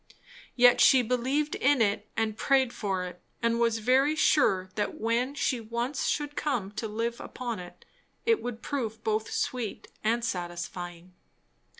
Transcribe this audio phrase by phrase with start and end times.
[0.55, 5.35] Yet she believed in it and prayed for it, and was very sure that when
[5.35, 7.85] she once should come to live upon it,
[8.25, 11.13] it would prove both sweet and satisfying.